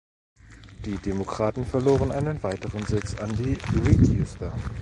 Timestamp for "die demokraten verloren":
0.85-2.11